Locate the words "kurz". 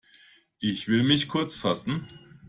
1.27-1.55